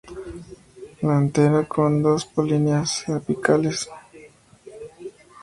La 1.03 1.15
antera 1.15 1.63
con 1.67 2.01
dos 2.01 2.25
polinias 2.25 3.07
apicales. 3.07 3.87